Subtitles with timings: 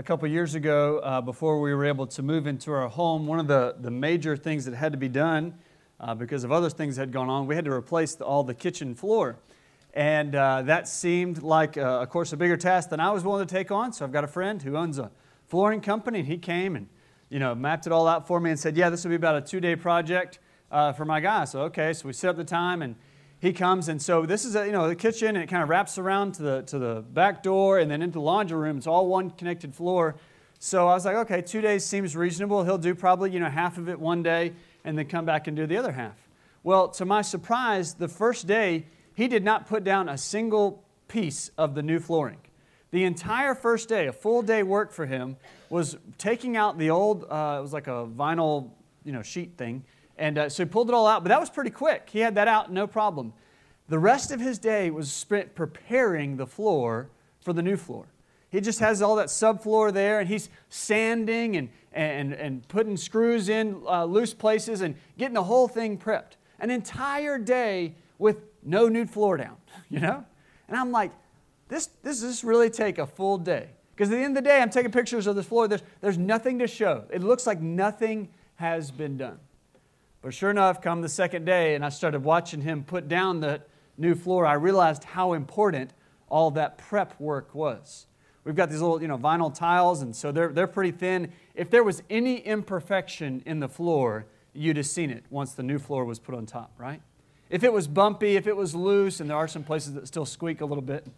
[0.00, 3.38] a couple years ago, uh, before we were able to move into our home, one
[3.38, 5.52] of the, the major things that had to be done
[6.00, 8.42] uh, because of other things that had gone on, we had to replace the, all
[8.42, 9.36] the kitchen floor.
[9.92, 13.46] And uh, that seemed like, uh, of course, a bigger task than I was willing
[13.46, 13.92] to take on.
[13.92, 15.10] So I've got a friend who owns a
[15.48, 16.88] flooring company, and he came and
[17.28, 19.36] you know, mapped it all out for me and said, Yeah, this will be about
[19.36, 20.38] a two day project
[20.70, 21.44] uh, for my guy.
[21.44, 22.96] So, okay, so we set up the time and
[23.40, 25.68] he comes and so this is a, you know the kitchen and it kind of
[25.68, 28.76] wraps around to the to the back door and then into the laundry room.
[28.76, 30.16] It's all one connected floor.
[30.58, 32.64] So i was like okay two days seems reasonable.
[32.64, 34.52] He'll do probably you know half of it one day
[34.84, 36.16] and then come back and do the other half.
[36.62, 41.50] Well to my surprise the first day he did not put down a single piece
[41.56, 42.38] of the new flooring.
[42.90, 45.38] The entire first day a full day work for him
[45.70, 48.72] was taking out the old uh, it was like a vinyl
[49.02, 49.84] you know sheet thing
[50.20, 52.10] and uh, so he pulled it all out, but that was pretty quick.
[52.12, 53.32] He had that out, no problem.
[53.88, 57.08] The rest of his day was spent preparing the floor
[57.40, 58.06] for the new floor.
[58.50, 63.48] He just has all that subfloor there, and he's sanding and, and, and putting screws
[63.48, 66.32] in uh, loose places and getting the whole thing prepped.
[66.58, 69.56] An entire day with no new floor down,
[69.88, 70.24] you know?
[70.68, 71.12] And I'm like,
[71.68, 73.70] this, this, this really take a full day.
[73.96, 75.66] Because at the end of the day, I'm taking pictures of this floor.
[75.66, 77.04] There's, there's nothing to show.
[77.10, 79.38] It looks like nothing has been done.
[80.22, 83.62] But sure enough, come the second day, and I started watching him put down the
[83.96, 85.92] new floor, I realized how important
[86.28, 88.06] all that prep work was.
[88.44, 91.32] We've got these little, you know, vinyl tiles, and so they're, they're pretty thin.
[91.54, 95.78] If there was any imperfection in the floor, you'd have seen it once the new
[95.78, 97.02] floor was put on top, right?
[97.50, 100.24] If it was bumpy, if it was loose, and there are some places that still
[100.24, 101.12] squeak a little bit, I'm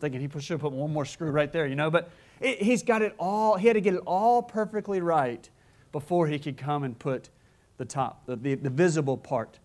[0.00, 2.82] thinking he should have put one more screw right there, you know, but it, he's
[2.82, 5.48] got it all, he had to get it all perfectly right
[5.90, 7.30] before he could come and put
[7.78, 9.58] the top, the, the, the visible part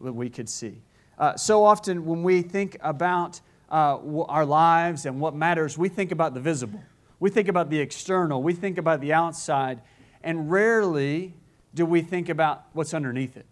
[0.00, 0.82] that we could see.
[1.18, 3.98] Uh, so often, when we think about uh,
[4.28, 6.82] our lives and what matters, we think about the visible.
[7.20, 8.42] We think about the external.
[8.42, 9.80] We think about the outside.
[10.22, 11.34] And rarely
[11.74, 13.46] do we think about what's underneath it.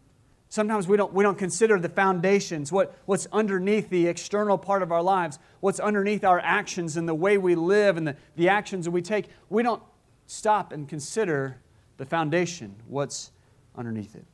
[0.49, 4.93] Sometimes we don't, we don't consider the foundations, what, what's underneath the external part of
[4.93, 8.85] our lives, what's underneath our actions and the way we live and the, the actions
[8.85, 9.29] that we take.
[9.49, 9.83] We don't
[10.27, 11.59] stop and consider
[11.97, 13.31] the foundation, what's
[13.77, 14.25] underneath it.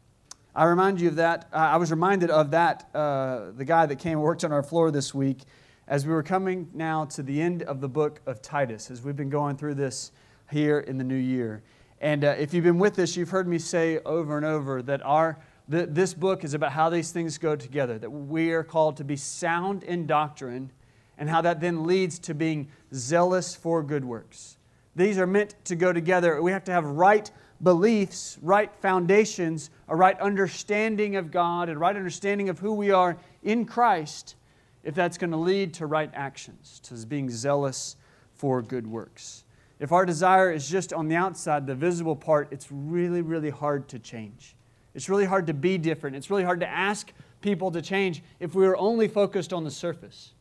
[0.55, 1.49] I remind you of that.
[1.53, 4.91] I was reminded of that, uh, the guy that came and worked on our floor
[4.91, 5.43] this week,
[5.87, 9.17] as we were coming now to the end of the book of Titus, as we've
[9.17, 10.11] been going through this
[10.51, 11.63] here in the new year.
[12.01, 15.05] And uh, if you've been with us, you've heard me say over and over that
[15.05, 15.39] our,
[15.69, 19.05] the, this book is about how these things go together, that we are called to
[19.05, 20.71] be sound in doctrine,
[21.17, 24.57] and how that then leads to being zealous for good works.
[24.95, 26.43] These are meant to go together.
[26.43, 27.31] We have to have right
[27.63, 33.17] beliefs, right foundations, a right understanding of God, and right understanding of who we are
[33.43, 34.37] in Christ,
[34.85, 37.97] if that's going to lead to right actions, to being zealous
[38.35, 39.45] for good works.
[39.81, 43.89] If our desire is just on the outside, the visible part, it's really, really hard
[43.89, 44.57] to change.
[44.95, 46.17] It's really hard to be different.
[46.17, 49.71] It's really hard to ask people to change if we are only focused on the
[49.71, 50.33] surface.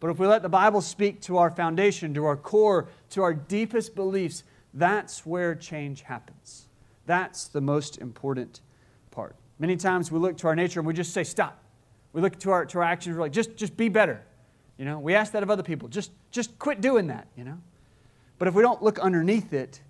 [0.00, 3.32] But if we let the Bible speak to our foundation, to our core, to our
[3.32, 4.42] deepest beliefs,
[4.74, 6.66] that's where change happens.
[7.06, 8.60] That's the most important
[9.10, 9.36] part.
[9.58, 11.62] Many times we look to our nature and we just say, stop.
[12.12, 14.22] We look to our, to our actions, we're like, just, just be better.
[14.78, 15.88] You know, we ask that of other people.
[15.88, 17.58] Just, just quit doing that, you know.
[18.38, 19.80] But if we don't look underneath it,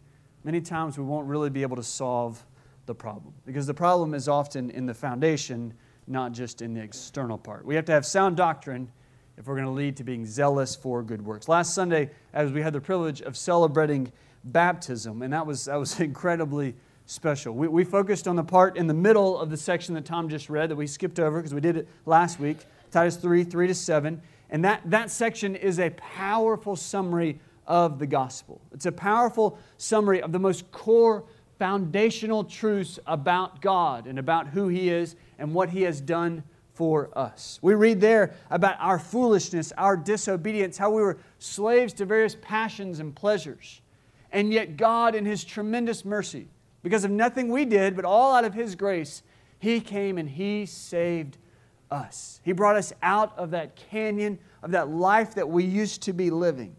[0.45, 2.45] many times we won't really be able to solve
[2.87, 3.33] the problem.
[3.47, 5.73] Because the problem is often in the foundation,
[6.07, 7.65] not just in the external part.
[7.65, 8.91] We have to have sound doctrine
[9.39, 11.49] if we're going to lead to being zealous for good works.
[11.49, 14.13] Last Sunday, as we had the privilege of celebrating
[14.45, 16.75] baptism, and that was, that was incredibly
[17.07, 17.55] special.
[17.55, 20.49] We, we focused on the part in the middle of the section that Tom just
[20.49, 22.59] read that we skipped over because we did it last week,
[22.91, 24.21] Titus 3 3 to 7.
[24.51, 28.61] And that, that section is a powerful summary of the gospel.
[28.73, 31.25] It's a powerful summary of the most core
[31.59, 36.43] foundational truths about God and about who He is and what He has done
[36.75, 37.59] for us.
[37.63, 42.99] We read there about our foolishness, our disobedience, how we were slaves to various passions
[42.99, 43.81] and pleasures.
[44.35, 46.49] And yet, God, in His tremendous mercy,
[46.83, 49.23] because of nothing we did, but all out of His grace,
[49.61, 51.39] He came and He saved
[51.89, 52.41] us.
[52.45, 56.31] He brought us out of that canyon, of that life that we used to be
[56.31, 56.75] living.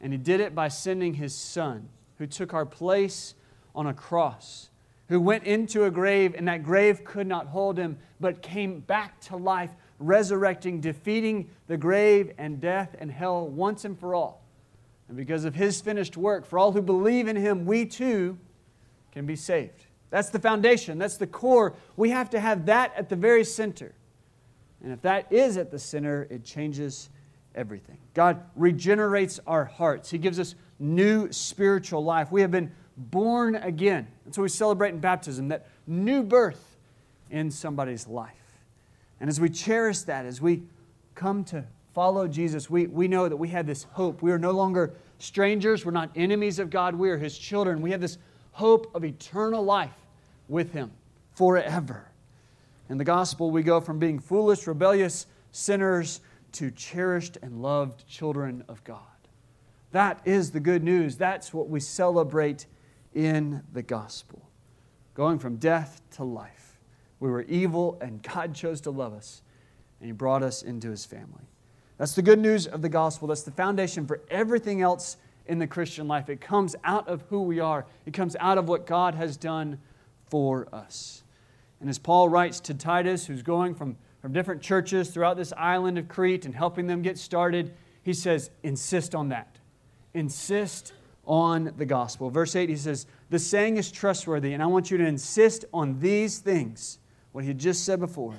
[0.00, 3.34] And He did it by sending His Son, who took our place
[3.74, 4.70] on a cross,
[5.10, 9.20] who went into a grave, and that grave could not hold Him, but came back
[9.22, 14.39] to life, resurrecting, defeating the grave and death and hell once and for all
[15.10, 18.38] and because of his finished work, for all who believe in him, we too
[19.10, 19.86] can be saved.
[20.10, 21.74] That's the foundation, that's the core.
[21.96, 23.92] We have to have that at the very center.
[24.80, 27.10] And if that is at the center, it changes
[27.56, 27.98] everything.
[28.14, 30.10] God regenerates our hearts.
[30.10, 32.30] He gives us new spiritual life.
[32.30, 34.06] We have been born again.
[34.26, 36.76] And so we celebrate in baptism that new birth
[37.30, 38.30] in somebody's life.
[39.18, 40.62] And as we cherish that, as we
[41.16, 44.22] come to follow Jesus, we, we know that we have this hope.
[44.22, 47.82] We are no longer strangers, we're not enemies of God, we are His children.
[47.82, 48.18] We have this
[48.52, 49.94] hope of eternal life
[50.48, 50.90] with Him
[51.34, 52.10] forever.
[52.88, 56.20] In the gospel, we go from being foolish, rebellious sinners
[56.52, 58.98] to cherished and loved children of God.
[59.92, 61.16] That is the good news.
[61.16, 62.66] That's what we celebrate
[63.14, 64.48] in the gospel.
[65.14, 66.78] Going from death to life.
[67.18, 69.42] We were evil, and God chose to love us,
[70.00, 71.49] and He brought us into His family.
[72.00, 73.28] That's the good news of the gospel.
[73.28, 76.30] That's the foundation for everything else in the Christian life.
[76.30, 79.78] It comes out of who we are, it comes out of what God has done
[80.30, 81.22] for us.
[81.78, 85.98] And as Paul writes to Titus, who's going from, from different churches throughout this island
[85.98, 89.58] of Crete and helping them get started, he says, insist on that.
[90.14, 90.94] Insist
[91.26, 92.30] on the gospel.
[92.30, 96.00] Verse 8, he says, The saying is trustworthy, and I want you to insist on
[96.00, 96.98] these things,
[97.32, 98.36] what he just said before,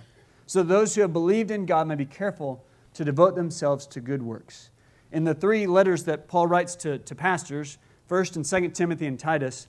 [0.48, 4.24] so those who have believed in God may be careful to devote themselves to good
[4.24, 4.70] works.
[5.12, 7.78] In the three letters that Paul writes to, to pastors,
[8.10, 9.68] 1st and 2nd Timothy and Titus,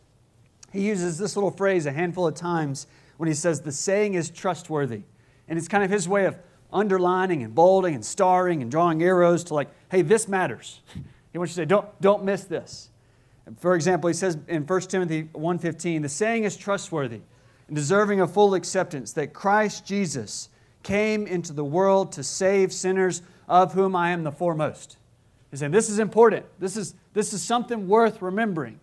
[0.73, 2.87] he uses this little phrase a handful of times
[3.17, 5.03] when he says, The saying is trustworthy.
[5.49, 6.39] And it's kind of his way of
[6.73, 10.81] underlining and bolding and starring and drawing arrows to, like, hey, this matters.
[11.33, 12.91] He wants you to say, don't, don't miss this.
[13.59, 17.21] For example, he says in 1 Timothy 1.15, the saying is trustworthy
[17.67, 20.49] and deserving of full acceptance that Christ Jesus
[20.83, 24.97] came into the world to save sinners, of whom I am the foremost.
[25.51, 26.47] He's saying this is important.
[26.59, 28.81] This is, this is something worth remembering.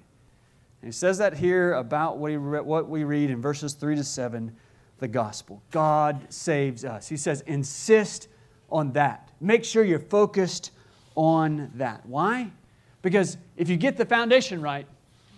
[0.81, 4.03] And he says that here about what, he, what we read in verses 3 to
[4.03, 4.55] 7,
[4.99, 5.61] the gospel.
[5.71, 7.09] God saves us.
[7.09, 8.27] He says, insist
[8.69, 9.29] on that.
[9.41, 10.71] Make sure you're focused
[11.15, 12.05] on that.
[12.05, 12.51] Why?
[13.01, 14.85] Because if you get the foundation right,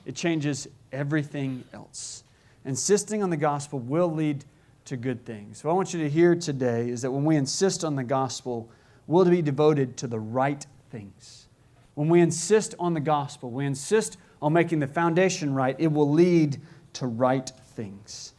[0.05, 2.23] it changes everything else.
[2.65, 4.43] Insisting on the gospel will lead
[4.85, 5.59] to good things.
[5.59, 8.69] So I want you to hear today is that when we insist on the gospel,
[9.07, 11.47] we'll be devoted to the right things.
[11.95, 16.09] When we insist on the gospel, we insist on making the foundation right, it will
[16.09, 16.59] lead
[16.93, 18.33] to right things.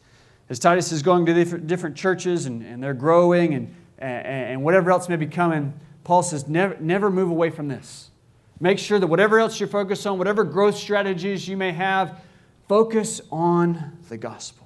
[0.49, 4.63] As Titus is going to different, different churches and, and they're growing and, and, and
[4.63, 5.73] whatever else may be coming,
[6.03, 8.11] Paul says, never, never move away from this.
[8.59, 12.21] Make sure that whatever else you're focused on, whatever growth strategies you may have,
[12.67, 14.62] focus on the gospel.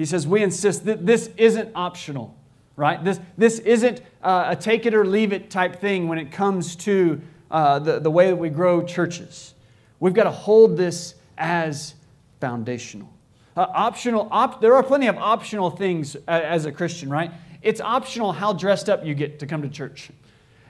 [0.00, 2.34] He says, We insist that this isn't optional,
[2.74, 3.04] right?
[3.04, 6.74] This, this isn't uh, a take it or leave it type thing when it comes
[6.76, 7.20] to
[7.50, 9.52] uh, the, the way that we grow churches.
[9.98, 11.96] We've got to hold this as
[12.40, 13.12] foundational.
[13.54, 17.30] Uh, optional, op- there are plenty of optional things as a Christian, right?
[17.60, 20.08] It's optional how dressed up you get to come to church.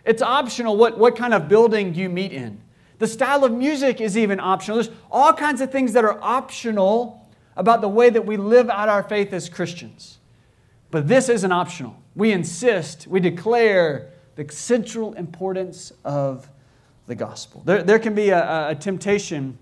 [0.04, 2.60] It's optional what, what kind of building you meet in.
[2.98, 4.82] The style of music is even optional.
[4.82, 7.19] There's all kinds of things that are optional
[7.60, 10.18] about the way that we live out our faith as Christians.
[10.90, 11.94] But this isn't optional.
[12.14, 16.48] We insist, we declare the central importance of
[17.06, 17.62] the gospel.
[17.66, 19.58] There, there can be a, a temptation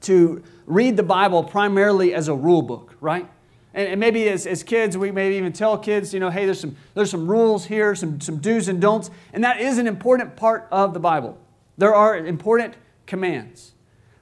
[0.00, 3.28] to read the Bible primarily as a rule book, right?
[3.74, 6.74] And, maybe as, as kids, we maybe even tell kids, you know, hey, there's some,
[6.94, 9.10] there's some rules here, some, some do's and don'ts.
[9.34, 11.38] And that is an important part of the Bible.
[11.76, 13.74] There are important commands.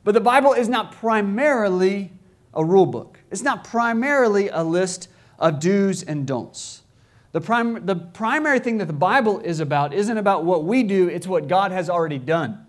[0.03, 2.11] But the Bible is not primarily
[2.55, 5.09] a rule book, it's not primarily a list
[5.39, 6.83] of do's and don'ts.
[7.33, 11.09] The, prim- the primary thing that the Bible is about isn't about what we do,
[11.09, 12.65] it's what God has already done.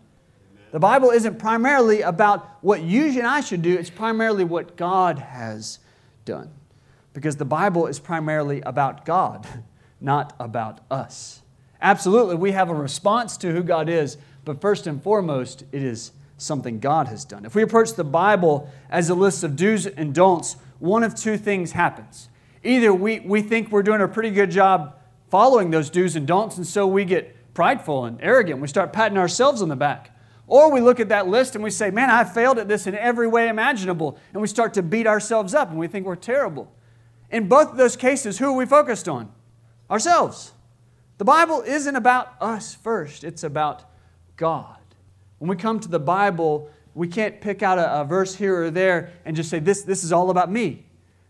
[0.72, 5.20] The Bible isn't primarily about what you and I should do, it's primarily what God
[5.20, 5.80] has
[6.26, 6.52] done
[7.16, 9.48] because the Bible is primarily about God,
[10.02, 11.42] not about us.
[11.82, 16.12] Absolutely, we have a response to who God is, but first and foremost, it is
[16.38, 17.46] something God has done.
[17.46, 21.38] If we approach the Bible as a list of do's and don'ts, one of two
[21.38, 22.30] things happens.
[22.64, 24.96] Either we, we think we're doing a pretty good job
[25.30, 28.60] following those do's and don'ts, and so we get prideful and arrogant.
[28.60, 30.12] We start patting ourselves on the back.
[30.48, 32.96] Or we look at that list and we say, Man, I failed at this in
[32.96, 34.20] every way imaginable.
[34.32, 36.72] And we start to beat ourselves up and we think we're terrible.
[37.32, 39.32] In both of those cases, who are we focused on?
[39.90, 40.52] Ourselves.
[41.18, 43.86] The Bible isn't about us first, it's about
[44.36, 44.78] God.
[45.40, 48.72] When we come to the Bible, we can't pick out a, a verse here or
[48.72, 50.86] there and just say, this, this is all about me.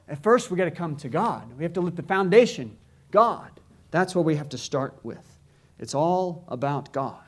[0.08, 1.52] At first, we've got to come to God.
[1.58, 2.78] We have to lift the foundation,
[3.12, 3.50] God.
[3.92, 5.38] That's what we have to start with.
[5.80, 7.20] It's all about God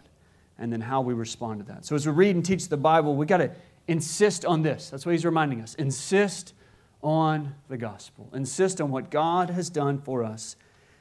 [0.59, 1.85] and then how we respond to that.
[1.85, 3.51] So, as we read and teach the Bible, we got to
[3.87, 4.89] insist on this.
[4.89, 5.75] That's what he's reminding us.
[5.75, 6.53] Insist
[7.01, 8.29] on the gospel.
[8.33, 10.55] Insist on what God has done for us.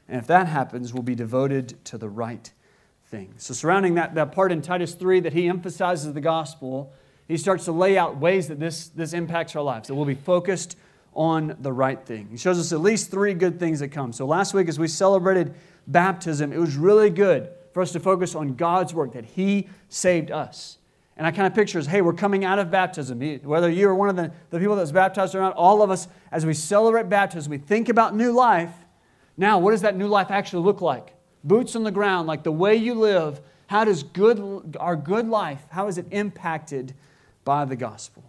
[0.07, 2.51] And if that happens, we'll be devoted to the right
[3.09, 3.33] thing.
[3.37, 6.93] So, surrounding that, that part in Titus 3 that he emphasizes the gospel,
[7.27, 10.15] he starts to lay out ways that this, this impacts our lives, that we'll be
[10.15, 10.77] focused
[11.13, 12.27] on the right thing.
[12.29, 14.13] He shows us at least three good things that come.
[14.13, 15.55] So last week, as we celebrated
[15.87, 20.31] baptism, it was really good for us to focus on God's work, that He saved
[20.31, 20.77] us.
[21.17, 23.19] And I kind of picture as, hey, we're coming out of baptism.
[23.43, 25.89] Whether you are one of the, the people that was baptized or not, all of
[25.89, 28.71] us, as we celebrate baptism, we think about new life.
[29.35, 31.16] Now, what does that new life actually look like?
[31.47, 33.41] Boots on the ground, like the way you live.
[33.67, 36.93] How does good, our good life, how is it impacted
[37.43, 38.23] by the gospel?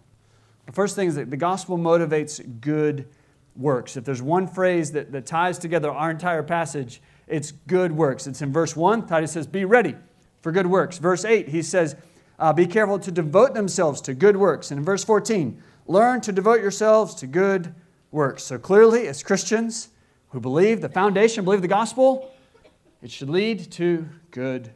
[0.65, 3.07] The first thing is that the gospel motivates good
[3.55, 3.97] works.
[3.97, 8.27] If there's one phrase that, that ties together our entire passage, it's good works.
[8.27, 9.07] It's in verse 1.
[9.07, 9.95] Titus says, Be ready
[10.41, 10.97] for good works.
[10.97, 11.95] Verse 8, he says,
[12.37, 14.71] uh, Be careful to devote themselves to good works.
[14.71, 17.73] And in verse 14, learn to devote yourselves to good
[18.11, 18.43] works.
[18.43, 19.89] So clearly, as Christians
[20.29, 22.31] who believe the foundation, believe the gospel,
[23.01, 24.71] it should lead to good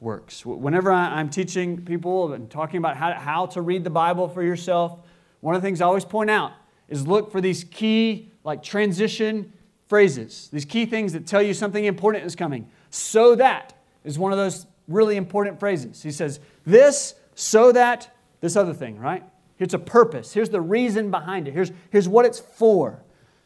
[0.00, 0.44] works.
[0.44, 4.98] Whenever I'm teaching people and talking about how, to read the Bible for yourself,
[5.40, 6.52] one of the things I always point out
[6.88, 9.52] is look for these key, like transition
[9.88, 12.68] phrases, these key things that tell you something important is coming.
[12.90, 16.02] So that is one of those really important phrases.
[16.02, 19.24] He says, This, so that, this other thing, right?
[19.56, 20.32] Here's a purpose.
[20.32, 21.54] Here's the reason behind it.
[21.54, 23.02] Here's, here's what it's for.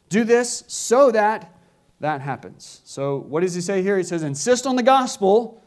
[0.08, 1.54] Do this so that
[2.00, 2.80] that happens.
[2.84, 3.96] So, what does he say here?
[3.96, 5.62] He says, Insist on the gospel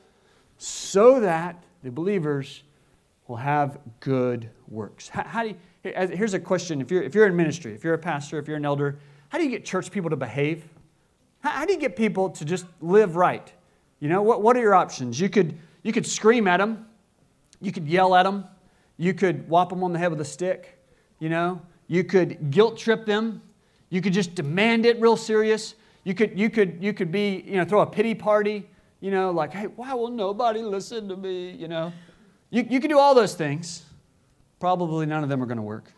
[0.58, 2.64] so that the believers
[3.28, 5.10] will have good works.
[5.10, 7.94] How, how do you, here's a question if you're, if you're in ministry, if you're
[7.94, 10.66] a pastor, if you're an elder, how do you get church people to behave?
[11.40, 13.52] How, how do you get people to just live right?
[14.00, 15.20] You know, what, what are your options?
[15.20, 16.86] You could, you could scream at them,
[17.60, 18.46] you could yell at them,
[18.98, 20.78] you could whop them on the head with a stick,
[21.20, 23.42] you know, you could guilt trip them,
[23.90, 25.76] you could just demand it real serious.
[26.04, 28.68] You could, you could, you could be, you know, throw a pity party,
[29.00, 31.94] you know, like, hey, why will nobody listen to me, you know?
[32.50, 33.84] You, you could do all those things.
[34.60, 35.92] Probably none of them are going to work.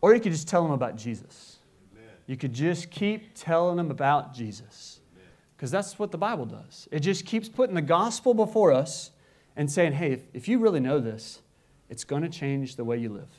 [0.00, 1.56] Or you could just tell them about Jesus.
[1.92, 2.10] Amen.
[2.26, 5.00] You could just keep telling them about Jesus.
[5.56, 6.86] Because that's what the Bible does.
[6.90, 9.10] It just keeps putting the gospel before us
[9.56, 11.40] and saying, hey, if, if you really know this,
[11.88, 13.30] it's going to change the way you live.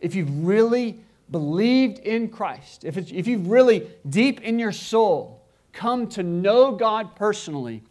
[0.00, 1.00] If you've really
[1.30, 7.16] believed in Christ, if, if you've really deep in your soul come to know God
[7.16, 7.82] personally,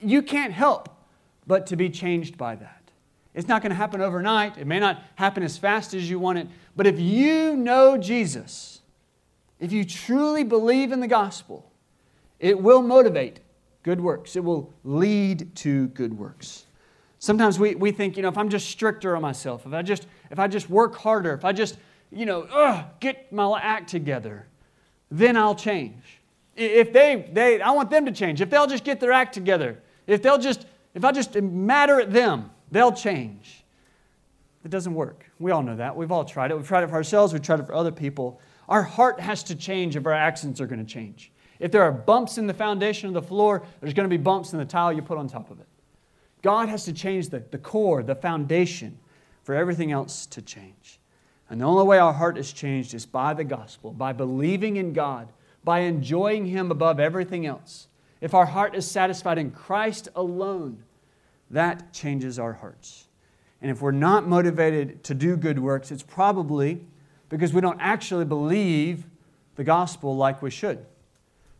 [0.00, 0.88] you can't help
[1.46, 2.90] but to be changed by that.
[3.34, 4.58] It's not going to happen overnight.
[4.58, 6.48] It may not happen as fast as you want it.
[6.76, 8.80] But if you know Jesus,
[9.58, 11.70] if you truly believe in the gospel,
[12.38, 13.40] it will motivate
[13.82, 14.36] good works.
[14.36, 16.66] It will lead to good works.
[17.18, 20.06] Sometimes we, we think, you know, if I'm just stricter on myself, if I just,
[20.30, 21.76] if I just work harder, if I just,
[22.12, 24.46] you know, ugh, get my act together,
[25.10, 26.02] then I'll change.
[26.56, 28.40] If they, they, I want them to change.
[28.40, 32.12] If they'll just get their act together, if they'll just, if I just matter at
[32.12, 33.64] them, They'll change.
[34.64, 35.24] It doesn't work.
[35.38, 35.96] We all know that.
[35.96, 36.56] We've all tried it.
[36.56, 38.40] We've tried it for ourselves, we've tried it for other people.
[38.68, 41.32] Our heart has to change if our actions are going to change.
[41.58, 44.52] If there are bumps in the foundation of the floor, there's going to be bumps
[44.52, 45.66] in the tile you put on top of it.
[46.42, 48.96] God has to change the, the core, the foundation,
[49.42, 50.99] for everything else to change.
[51.50, 54.92] And the only way our heart is changed is by the gospel, by believing in
[54.92, 55.28] God,
[55.64, 57.88] by enjoying Him above everything else.
[58.20, 60.84] If our heart is satisfied in Christ alone,
[61.50, 63.08] that changes our hearts.
[63.60, 66.80] And if we're not motivated to do good works, it's probably
[67.28, 69.06] because we don't actually believe
[69.56, 70.86] the gospel like we should.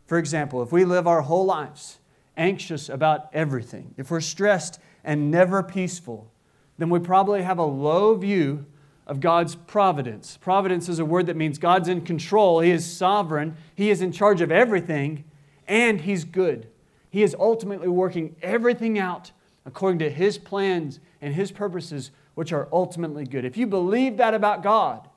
[0.07, 1.99] For example, if we live our whole lives
[2.37, 6.31] anxious about everything, if we're stressed and never peaceful,
[6.77, 8.65] then we probably have a low view
[9.07, 10.37] of God's providence.
[10.37, 14.11] Providence is a word that means God's in control, He is sovereign, He is in
[14.11, 15.23] charge of everything,
[15.67, 16.67] and He's good.
[17.09, 19.31] He is ultimately working everything out
[19.65, 23.45] according to His plans and His purposes, which are ultimately good.
[23.45, 25.07] If you believe that about God,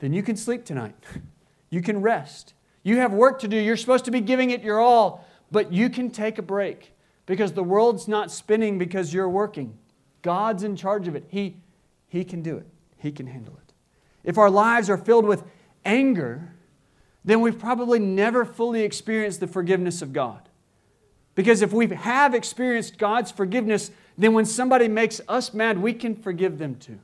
[0.00, 0.94] then you can sleep tonight.
[1.70, 2.54] You can rest.
[2.84, 3.56] You have work to do.
[3.56, 6.92] You're supposed to be giving it your all, but you can take a break
[7.26, 9.76] because the world's not spinning because you're working.
[10.22, 11.24] God's in charge of it.
[11.28, 11.56] He,
[12.08, 12.66] he can do it,
[13.04, 13.74] He can handle it.
[14.24, 15.44] If our lives are filled with
[15.84, 16.54] anger,
[17.22, 20.48] then we've probably never fully experienced the forgiveness of God.
[21.34, 26.16] Because if we have experienced God's forgiveness, then when somebody makes us mad, we can
[26.16, 26.98] forgive them too.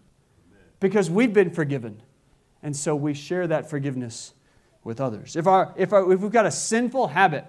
[0.81, 2.01] Because we've been forgiven.
[2.63, 4.33] And so we share that forgiveness
[4.83, 5.37] with others.
[5.37, 7.45] If, our, if, our, if we've got a sinful habit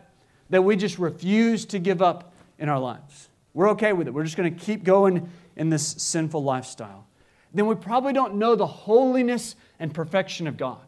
[0.49, 4.13] that we just refuse to give up in our lives, we're okay with it.
[4.13, 7.07] We're just going to keep going in this sinful lifestyle.
[7.53, 10.79] Then we probably don't know the holiness and perfection of God.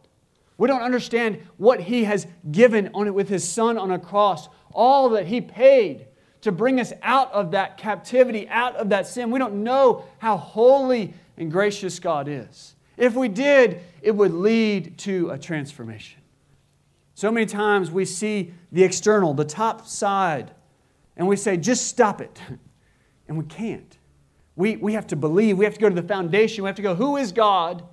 [0.56, 4.48] We don't understand what He has given on it with His Son on a cross
[4.72, 6.06] all that He paid
[6.42, 9.30] to bring us out of that captivity, out of that sin.
[9.30, 12.76] We don't know how holy and gracious God is.
[12.96, 16.20] If we did, it would lead to a transformation.
[17.14, 20.50] So many times we see the external, the top side,
[21.16, 22.40] and we say, just stop it.
[23.26, 23.96] And we can't.
[24.56, 25.58] We, we have to believe.
[25.58, 26.64] We have to go to the foundation.
[26.64, 27.84] We have to go, who is God?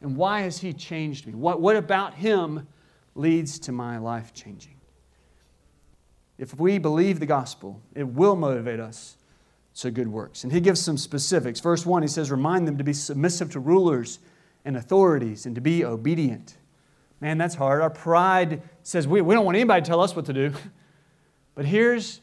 [0.00, 1.34] And why has He changed me?
[1.34, 2.68] What, what about Him
[3.14, 4.76] leads to my life changing?
[6.38, 9.16] If we believe the gospel, it will motivate us
[9.76, 10.44] to good works.
[10.44, 11.58] And He gives some specifics.
[11.58, 14.20] Verse 1, He says, Remind them to be submissive to rulers
[14.64, 16.56] and authorities and to be obedient.
[17.20, 17.82] Man, that's hard.
[17.82, 20.52] Our pride says we, we don't want anybody to tell us what to do.
[21.54, 22.20] But here's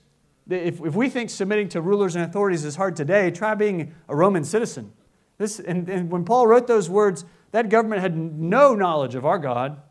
[0.50, 4.16] if, if we think submitting to rulers and authorities is hard today, try being a
[4.16, 4.92] Roman citizen.
[5.38, 9.40] This, and, and when Paul wrote those words, that government had no knowledge of our
[9.40, 9.82] God.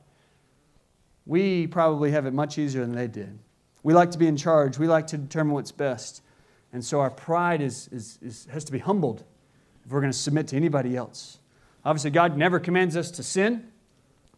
[1.27, 3.39] We probably have it much easier than they did.
[3.83, 6.23] We like to be in charge, we like to determine what's best.
[6.73, 9.25] And so our pride is, is, is has to be humbled
[9.85, 11.39] if we're going to submit to anybody else.
[11.85, 13.71] Obviously, God never commands us to sin.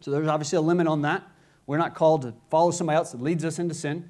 [0.01, 1.23] So there's obviously a limit on that.
[1.65, 4.09] We're not called to follow somebody else that leads us into sin.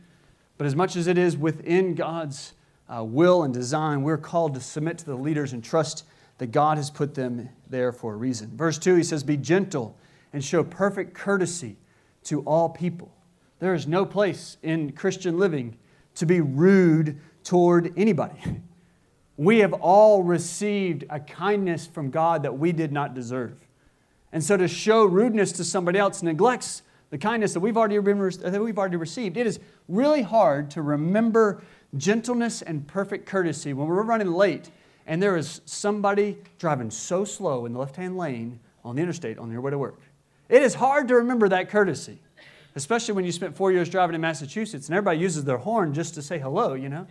[0.58, 2.54] But as much as it is within God's
[2.90, 6.06] uh, will and design, we're called to submit to the leaders and trust
[6.38, 8.56] that God has put them there for a reason.
[8.56, 9.98] Verse 2, he says, Be gentle
[10.34, 11.78] and show perfect courtesy
[12.26, 13.12] to all people.
[13.60, 15.78] There is no place in Christian living
[16.16, 18.40] to be rude toward anybody.
[19.40, 23.68] We have all received a kindness from God that we did not deserve.
[24.34, 28.62] And so to show rudeness to somebody else neglects the kindness that we've already, that
[28.62, 29.38] we've already received.
[29.38, 31.64] It is really hard to remember
[31.96, 34.72] gentleness and perfect courtesy when we're running late
[35.08, 39.38] and there is somebody driving so slow in the left hand lane on the interstate
[39.38, 40.02] on your way to work.
[40.50, 42.20] It is hard to remember that courtesy,
[42.76, 46.14] especially when you spent four years driving in Massachusetts and everybody uses their horn just
[46.16, 47.08] to say hello, you know?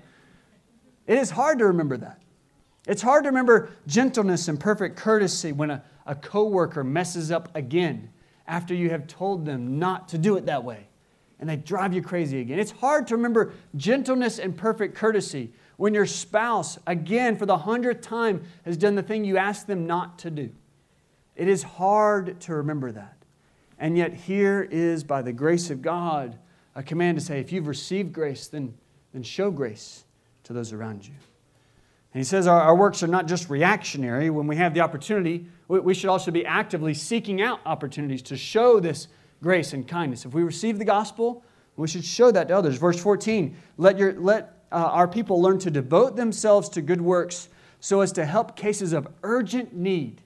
[1.07, 2.21] It is hard to remember that.
[2.87, 8.11] It's hard to remember gentleness and perfect courtesy when a, a coworker messes up again
[8.47, 10.89] after you have told them not to do it that way
[11.39, 12.59] and they drive you crazy again.
[12.59, 18.01] It's hard to remember gentleness and perfect courtesy when your spouse, again, for the hundredth
[18.01, 20.51] time, has done the thing you asked them not to do.
[21.35, 23.17] It is hard to remember that.
[23.79, 26.39] And yet, here is, by the grace of God,
[26.75, 28.75] a command to say, if you've received grace, then,
[29.13, 30.05] then show grace
[30.45, 31.13] to those around you.
[32.17, 34.31] He says our, our works are not just reactionary.
[34.31, 38.37] When we have the opportunity, we, we should also be actively seeking out opportunities to
[38.37, 39.09] show this
[39.43, 40.25] grace and kindness.
[40.25, 41.45] If we receive the gospel,
[41.77, 42.79] we should show that to others.
[42.79, 47.49] Verse 14 let, your, let uh, our people learn to devote themselves to good works
[47.81, 50.23] so as to help cases of urgent need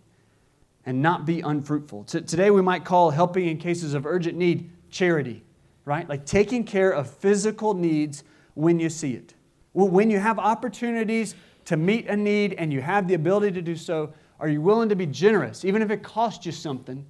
[0.87, 2.05] and not be unfruitful.
[2.05, 5.43] T- today, we might call helping in cases of urgent need charity,
[5.85, 6.09] right?
[6.09, 8.25] Like taking care of physical needs
[8.55, 9.35] when you see it.
[9.73, 11.35] When you have opportunities
[11.67, 14.89] to meet a need and you have the ability to do so, are you willing
[14.89, 17.05] to be generous, even if it costs you something,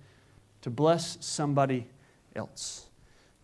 [0.62, 1.86] to bless somebody
[2.34, 2.88] else?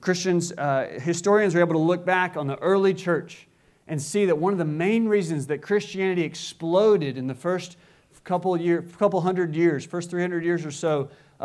[0.01, 3.47] Christians, uh, historians are able to look back on the early church
[3.89, 7.77] and see that one of the main reasons that Christianity exploded in the first
[8.25, 11.09] couple, year, couple hundred years, first 300 years or so
[11.41, 11.45] uh,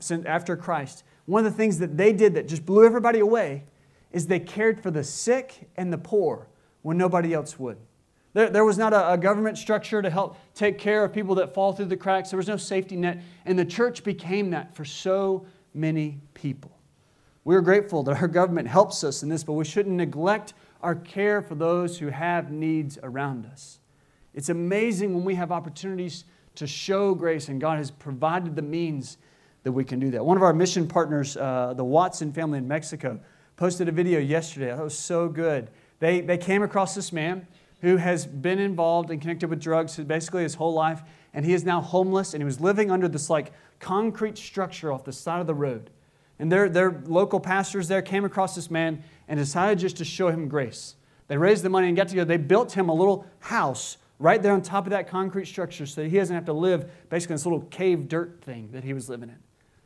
[0.00, 3.64] of, after Christ, one of the things that they did that just blew everybody away
[4.12, 6.46] is they cared for the sick and the poor
[6.82, 7.76] when nobody else would.
[8.34, 11.54] There, there was not a, a government structure to help take care of people that
[11.54, 12.30] fall through the cracks.
[12.30, 13.22] There was no safety net.
[13.46, 16.76] And the church became that for so many people.
[17.44, 21.42] We're grateful that our government helps us in this, but we shouldn't neglect our care
[21.42, 23.78] for those who have needs around us.
[24.34, 26.24] It's amazing when we have opportunities
[26.56, 29.18] to show grace, and God has provided the means
[29.62, 30.24] that we can do that.
[30.24, 33.20] One of our mission partners, uh, the Watson family in Mexico,
[33.56, 34.66] posted a video yesterday.
[34.66, 35.70] That was so good.
[36.00, 37.46] They, they came across this man
[37.84, 41.02] who has been involved and connected with drugs basically his whole life,
[41.34, 45.04] and he is now homeless, and he was living under this like concrete structure off
[45.04, 45.90] the side of the road.
[46.38, 50.28] And their, their local pastors there came across this man and decided just to show
[50.28, 50.96] him grace.
[51.28, 52.26] They raised the money and got together.
[52.26, 56.04] They built him a little house right there on top of that concrete structure so
[56.04, 59.10] he doesn't have to live basically in this little cave dirt thing that he was
[59.10, 59.38] living in.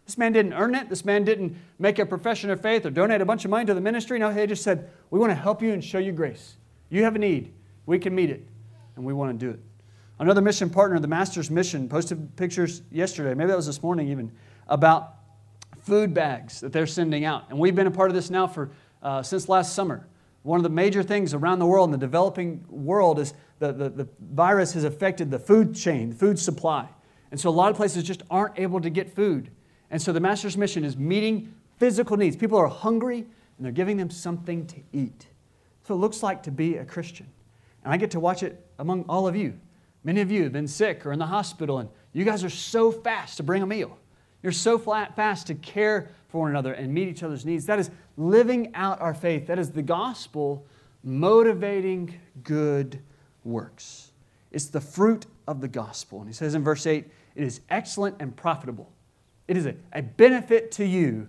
[0.07, 0.89] This man didn't earn it.
[0.89, 3.75] This man didn't make a profession of faith or donate a bunch of money to
[3.75, 4.21] the ministry.
[4.21, 6.57] No, they just said, We want to help you and show you grace.
[6.91, 7.53] You have a need.
[7.89, 8.47] We can meet it,
[8.97, 9.61] and we want to do it.
[10.19, 14.31] Another mission partner, the Master's Mission, posted pictures yesterday, maybe that was this morning even,
[14.67, 15.15] about
[15.81, 17.45] food bags that they're sending out.
[17.49, 18.71] And we've been a part of this now for
[19.03, 20.07] uh, since last summer.
[20.43, 23.89] One of the major things around the world in the developing world is the, the,
[23.89, 26.87] the virus has affected the food chain, the food supply.
[27.31, 29.51] And so a lot of places just aren't able to get food.
[29.91, 32.37] And so the Master's Mission is meeting physical needs.
[32.37, 35.27] People are hungry and they're giving them something to eat.
[35.85, 37.29] So it looks like to be a Christian.
[37.89, 39.59] And I get to watch it among all of you.
[40.05, 42.93] Many of you have been sick or in the hospital, and You guys are so
[42.93, 43.97] fast to bring a meal.
[44.43, 47.65] You're so flat, fast to care for one another and meet each other's needs.
[47.65, 49.47] That is living out our faith.
[49.47, 50.67] That is the gospel
[51.03, 53.01] motivating good
[53.43, 54.13] works.
[54.53, 56.19] It's the fruit of the gospel.
[56.19, 58.93] And he says in verse 8, it is excellent and profitable.
[59.47, 61.27] It is a, a benefit to you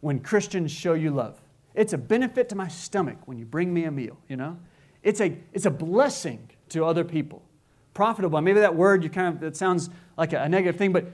[0.00, 1.40] when Christians show you love.
[1.74, 4.58] It's a benefit to my stomach when you bring me a meal, you know?
[5.06, 7.40] It's a, it's a blessing to other people.
[7.94, 8.40] Profitable.
[8.40, 9.88] Maybe that word you kind of that sounds
[10.18, 11.06] like a, a negative thing, but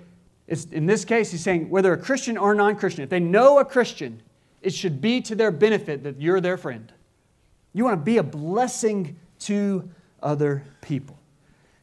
[0.46, 3.66] it's, in this case, he's saying whether a Christian or non-Christian, if they know a
[3.66, 4.22] Christian,
[4.62, 6.90] it should be to their benefit that you're their friend.
[7.74, 9.86] You want to be a blessing to
[10.22, 11.18] other people.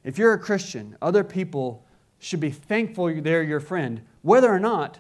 [0.04, 1.86] If you're a Christian, other people
[2.18, 4.98] should be thankful they're your friend, whether or not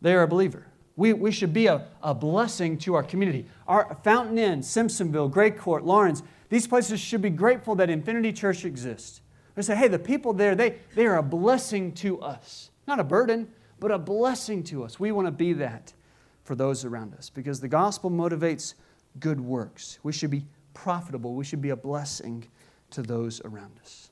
[0.00, 0.66] they're a believer.
[0.96, 3.46] We, we should be a, a blessing to our community.
[3.68, 8.64] Our Fountain Inn, Simpsonville, Gray Court, Laurens, these places should be grateful that Infinity Church
[8.64, 9.22] exists.
[9.54, 12.70] They say, hey, the people there, they, they are a blessing to us.
[12.86, 15.00] Not a burden, but a blessing to us.
[15.00, 15.92] We want to be that
[16.44, 18.74] for those around us because the gospel motivates
[19.18, 19.98] good works.
[20.02, 21.34] We should be profitable.
[21.34, 22.46] We should be a blessing
[22.90, 24.10] to those around us.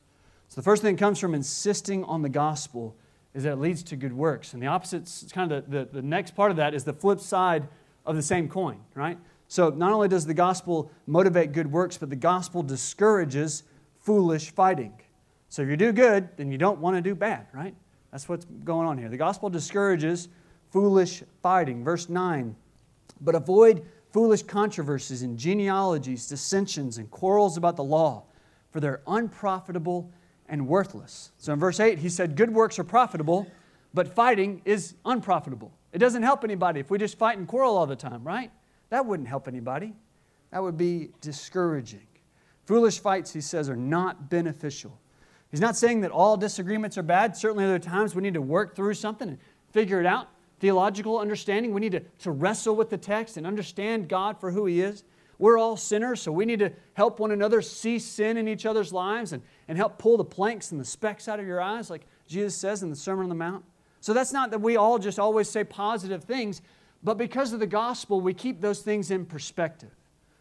[0.48, 2.96] So the first thing that comes from insisting on the gospel
[3.35, 4.55] is that it leads to good works.
[4.55, 7.20] And the opposite, kind of the, the, the next part of that is the flip
[7.20, 7.68] side
[8.07, 9.18] of the same coin, right?
[9.49, 13.65] So not only does the gospel motivate good works, but the gospel discourages
[14.01, 14.93] foolish fighting.
[15.49, 17.75] So if you do good, then you don't want to do bad, right?
[18.13, 19.09] That's what's going on here.
[19.09, 20.29] The gospel discourages
[20.71, 21.83] foolish fighting.
[21.83, 22.55] Verse 9,
[23.23, 28.25] but avoid foolish controversies and genealogies, dissensions, and quarrels about the law,
[28.71, 30.11] for they're unprofitable
[30.49, 31.33] and worthless.
[31.39, 33.47] So in verse 8, he said, Good works are profitable,
[33.95, 35.73] but fighting is unprofitable.
[35.93, 38.51] It doesn't help anybody if we just fight and quarrel all the time, right?
[38.90, 39.94] That wouldn't help anybody.
[40.51, 42.07] That would be discouraging.
[42.64, 44.98] Foolish fights, he says, are not beneficial.
[45.51, 47.37] He's not saying that all disagreements are bad.
[47.37, 49.38] Certainly, there are times we need to work through something and
[49.72, 50.29] figure it out.
[50.61, 54.66] Theological understanding, we need to, to wrestle with the text and understand God for who
[54.66, 55.05] He is.
[55.38, 58.92] We're all sinners, so we need to help one another see sin in each other's
[58.92, 62.03] lives and, and help pull the planks and the specks out of your eyes, like
[62.27, 63.64] Jesus says in the Sermon on the Mount.
[64.01, 66.61] So that's not that we all just always say positive things,
[67.03, 69.91] but because of the gospel, we keep those things in perspective.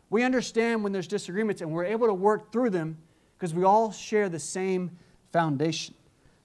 [0.10, 2.98] We understand when there's disagreements and we're able to work through them
[3.38, 4.92] because we all share the same
[5.32, 5.94] foundation.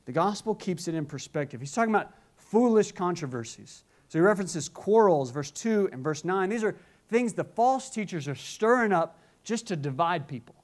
[0.05, 1.61] The gospel keeps it in perspective.
[1.61, 3.85] He's talking about foolish controversies.
[4.09, 6.49] So he references quarrels, verse 2 and verse 9.
[6.49, 6.77] These are
[7.09, 10.57] things the false teachers are stirring up just to divide people.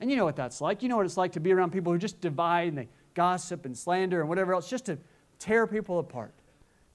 [0.00, 0.82] And you know what that's like.
[0.82, 3.64] You know what it's like to be around people who just divide and they gossip
[3.64, 4.98] and slander and whatever else, just to
[5.38, 6.32] tear people apart.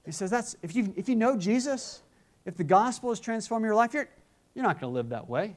[0.04, 2.02] He says that's if you if you know Jesus,
[2.44, 4.08] if the gospel has transformed your life, you're
[4.54, 5.56] you're not going to live that way.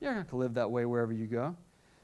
[0.00, 1.56] You're not going to live that way wherever you go.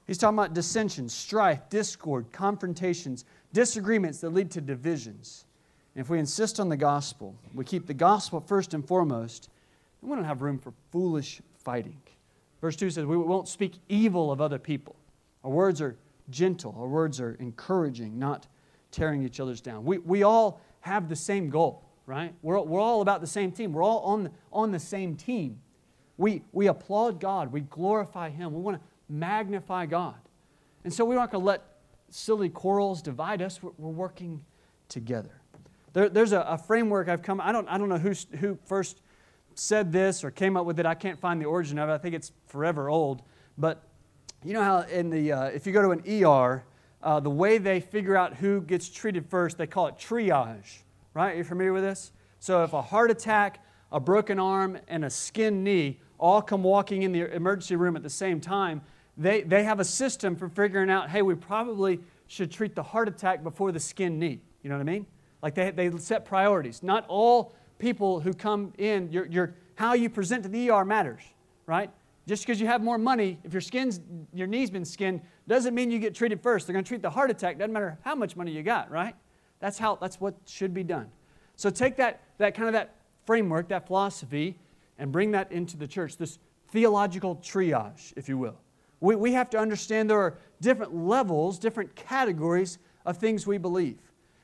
[0.06, 5.46] He's talking about dissension, strife, discord, confrontations, disagreements that lead to divisions.
[5.94, 9.48] And if we insist on the gospel, we keep the gospel first and foremost,
[10.02, 11.96] and we don't have room for foolish fighting.
[12.60, 14.96] Verse 2 says, We won't speak evil of other people.
[15.44, 15.96] Our words are
[16.30, 18.46] gentle, our words are encouraging, not
[18.90, 19.84] tearing each other's down.
[19.84, 22.34] We, we all have the same goal, right?
[22.42, 23.72] We're, we're all about the same team.
[23.72, 25.60] We're all on the, on the same team.
[26.18, 30.16] We, we applaud God, we glorify Him, we want to magnify God.
[30.84, 31.62] And so we're not going to let
[32.10, 33.62] silly quarrels divide us.
[33.62, 34.44] We're, we're working
[34.90, 35.40] together.
[35.94, 39.00] There, there's a, a, framework I've come, I don't, I don't know who, who first
[39.54, 40.84] said this or came up with it.
[40.84, 41.92] I can't find the origin of it.
[41.92, 43.22] I think it's forever old.
[43.56, 43.82] But
[44.44, 46.62] you know how in the, uh, if you go to an ER,
[47.04, 50.78] uh, the way they figure out who gets treated first, they call it triage,
[51.12, 51.36] right?
[51.36, 52.12] You're familiar with this?
[52.40, 53.62] So if a heart attack,
[53.92, 58.02] a broken arm, and a skinned knee all come walking in the emergency room at
[58.02, 58.80] the same time,
[59.18, 63.06] they, they have a system for figuring out, hey, we probably should treat the heart
[63.06, 64.40] attack before the skin knee.
[64.62, 65.06] You know what I mean?
[65.42, 66.82] Like they, they set priorities.
[66.82, 71.22] Not all people who come in, your, your, how you present to the ER matters,
[71.66, 71.90] right?
[72.26, 74.00] Just because you have more money, if your skin's,
[74.32, 76.66] your knee's been skinned, doesn't mean you get treated first.
[76.66, 79.14] They're going to treat the heart attack, doesn't matter how much money you got, right?
[79.60, 81.10] That's how, that's what should be done.
[81.56, 84.58] So take that, that kind of that framework, that philosophy,
[84.98, 88.56] and bring that into the church, this theological triage, if you will.
[89.00, 93.98] We, we have to understand there are different levels, different categories of things we believe.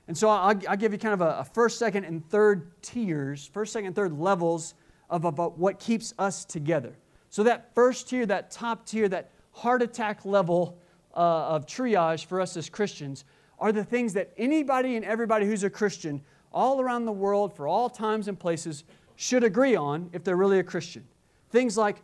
[0.06, 3.48] And so I'll, I'll give you kind of a, a, first, second, and third tiers,
[3.52, 4.74] first, second, third levels
[5.08, 6.96] of about what keeps us together.
[7.28, 10.78] So that first tier, that top tier, that heart attack level
[11.14, 13.24] uh, of triage for us as Christians
[13.58, 17.68] are the things that anybody and everybody who's a Christian all around the world for
[17.68, 18.84] all times and places
[19.16, 21.04] should agree on if they're really a Christian.
[21.50, 21.96] Things like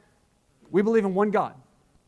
[0.70, 1.54] we believe in one God,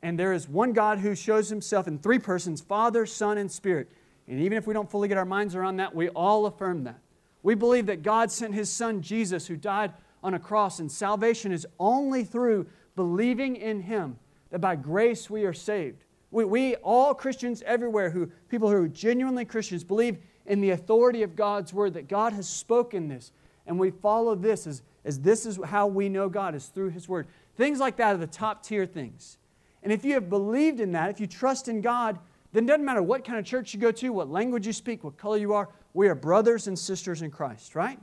[0.03, 3.91] and there is one God who shows himself in three persons Father, Son, and Spirit.
[4.27, 6.99] And even if we don't fully get our minds around that, we all affirm that.
[7.43, 11.53] We believe that God sent his son Jesus, who died on a cross, and salvation
[11.53, 14.19] is only through believing in him,
[14.51, 16.05] that by grace we are saved.
[16.31, 21.23] We, we all Christians everywhere, who people who are genuinely Christians, believe in the authority
[21.23, 23.33] of God's word, that God has spoken this,
[23.67, 27.09] and we follow this as, as this is how we know God, is through his
[27.09, 27.27] word.
[27.57, 29.39] Things like that are the top tier things.
[29.83, 32.19] And if you have believed in that, if you trust in God,
[32.53, 35.05] then it doesn't matter what kind of church you go to, what language you speak,
[35.05, 37.99] what color you are, we are brothers and sisters in Christ, right?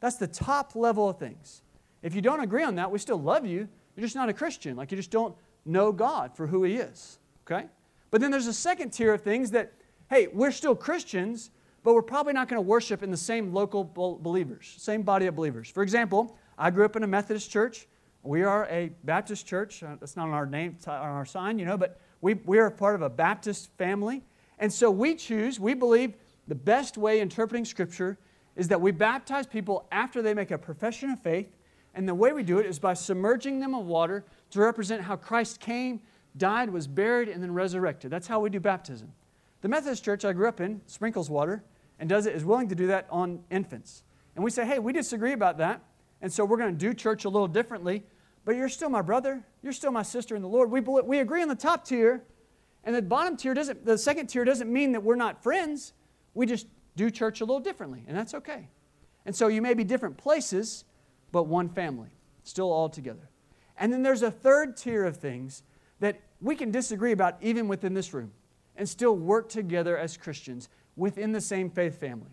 [0.00, 1.62] That's the top level of things.
[2.02, 3.68] If you don't agree on that, we still love you.
[3.96, 4.76] You're just not a Christian.
[4.76, 7.66] Like you just don't know God for who He is, okay?
[8.10, 9.72] But then there's a second tier of things that,
[10.10, 11.50] hey, we're still Christians,
[11.82, 13.84] but we're probably not going to worship in the same local
[14.22, 15.68] believers, same body of believers.
[15.68, 17.88] For example, I grew up in a Methodist church.
[18.22, 19.82] We are a Baptist church.
[19.82, 22.70] Uh, that's not on our name, on our sign, you know, but we, we are
[22.70, 24.22] part of a Baptist family.
[24.58, 26.14] And so we choose, we believe
[26.46, 28.18] the best way interpreting Scripture
[28.54, 31.48] is that we baptize people after they make a profession of faith.
[31.94, 35.16] And the way we do it is by submerging them in water to represent how
[35.16, 36.00] Christ came,
[36.36, 38.10] died, was buried, and then resurrected.
[38.10, 39.12] That's how we do baptism.
[39.60, 41.62] The Methodist church I grew up in sprinkles water
[41.98, 44.02] and does it is willing to do that on infants.
[44.34, 45.82] And we say, hey, we disagree about that.
[46.20, 48.04] And so we're going to do church a little differently
[48.44, 49.44] but you're still my brother.
[49.62, 50.70] You're still my sister in the Lord.
[50.70, 52.22] We, we agree on the top tier,
[52.84, 55.92] and the bottom tier doesn't, the second tier doesn't mean that we're not friends.
[56.34, 56.66] We just
[56.96, 58.68] do church a little differently, and that's okay.
[59.24, 60.84] And so you may be different places,
[61.30, 62.08] but one family,
[62.42, 63.28] still all together.
[63.76, 65.62] And then there's a third tier of things
[66.02, 68.32] that we can disagree about even within this room
[68.76, 72.32] and still work together as Christians within the same faith family.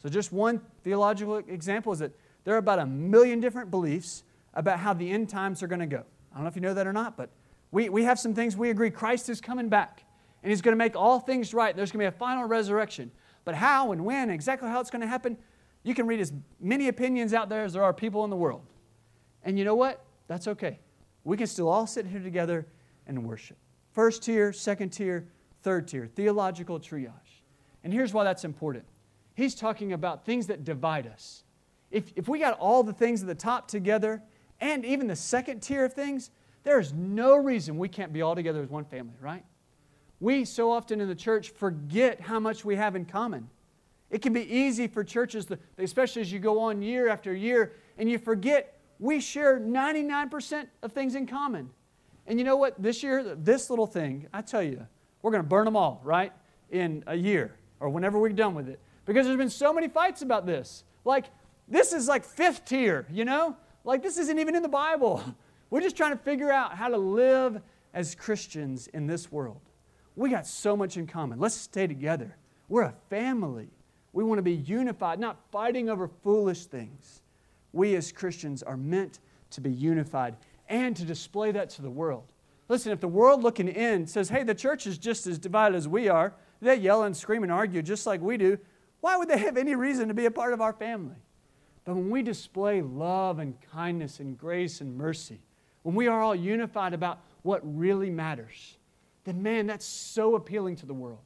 [0.00, 2.12] So, just one theological example is that
[2.44, 4.22] there are about a million different beliefs
[4.54, 6.04] about how the end times are going to go.
[6.32, 7.30] I don't know if you know that or not, but
[7.72, 8.88] we, we have some things we agree.
[8.88, 10.04] Christ is coming back,
[10.44, 11.74] and He's going to make all things right.
[11.74, 13.10] There's going to be a final resurrection.
[13.44, 15.36] But how and when, exactly how it's going to happen,
[15.82, 18.62] you can read as many opinions out there as there are people in the world.
[19.42, 20.04] And you know what?
[20.28, 20.78] That's okay.
[21.24, 22.64] We can still all sit here together
[23.08, 23.56] and worship.
[23.92, 25.26] First tier, second tier,
[25.62, 27.42] third tier, theological triage.
[27.82, 28.84] And here's why that's important.
[29.34, 31.42] He's talking about things that divide us.
[31.90, 34.22] If, if we got all the things at the top together
[34.60, 36.30] and even the second tier of things,
[36.64, 39.44] there is no reason we can't be all together as one family, right?
[40.20, 43.48] We so often in the church forget how much we have in common.
[44.10, 48.10] It can be easy for churches, especially as you go on year after year, and
[48.10, 51.70] you forget we share 99% of things in common.
[52.28, 52.80] And you know what?
[52.80, 54.86] This year, this little thing, I tell you,
[55.22, 56.30] we're going to burn them all, right?
[56.70, 58.78] In a year or whenever we're done with it.
[59.06, 60.84] Because there's been so many fights about this.
[61.06, 61.24] Like,
[61.66, 63.56] this is like fifth tier, you know?
[63.82, 65.24] Like, this isn't even in the Bible.
[65.70, 67.60] We're just trying to figure out how to live
[67.94, 69.60] as Christians in this world.
[70.14, 71.38] We got so much in common.
[71.38, 72.36] Let's stay together.
[72.68, 73.68] We're a family.
[74.12, 77.22] We want to be unified, not fighting over foolish things.
[77.72, 80.36] We as Christians are meant to be unified
[80.68, 82.24] and to display that to the world.
[82.68, 85.88] Listen, if the world looking in says, hey, the church is just as divided as
[85.88, 88.58] we are, they yell and scream and argue just like we do,
[89.00, 91.16] why would they have any reason to be a part of our family?
[91.84, 95.40] But when we display love and kindness and grace and mercy,
[95.82, 98.76] when we are all unified about what really matters,
[99.24, 101.20] then man, that's so appealing to the world.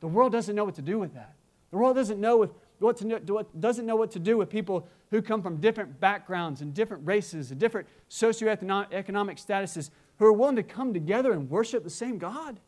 [0.00, 1.34] The world doesn't know what to do with that.
[1.70, 5.42] The world doesn't know what to doesn't know what to do with people who come
[5.42, 10.94] from different backgrounds and different races and different socioeconomic statuses who are willing to come
[10.94, 12.58] together and worship the same God.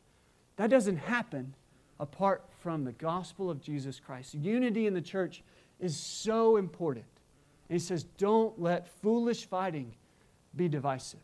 [0.56, 1.54] That doesn't happen
[1.98, 4.34] apart from the gospel of Jesus Christ.
[4.34, 5.42] Unity in the church
[5.80, 7.06] is so important.
[7.70, 9.94] And he says, Don't let foolish fighting
[10.54, 11.20] be divisive.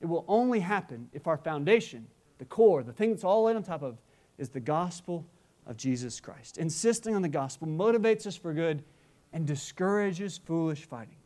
[0.00, 2.06] It will only happen if our foundation,
[2.38, 3.98] the core, the thing that's all laid on top of,
[4.38, 5.26] is the gospel
[5.66, 6.56] of Jesus Christ.
[6.56, 8.84] Insisting on the gospel motivates us for good
[9.32, 11.16] and discourages foolish fighting.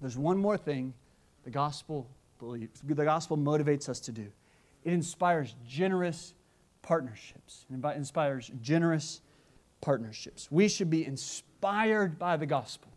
[0.00, 0.94] There's one more thing
[1.44, 4.26] the gospel believes, the gospel motivates us to do.
[4.84, 6.34] It inspires generous
[6.82, 7.66] partnerships.
[7.70, 9.20] It inspires generous
[9.80, 10.50] partnerships.
[10.50, 12.90] We should be inspired by the gospel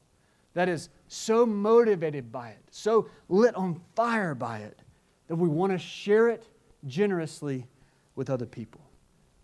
[0.53, 4.79] that is so motivated by it, so lit on fire by it,
[5.27, 6.47] that we want to share it
[6.85, 7.67] generously
[8.15, 8.81] with other people.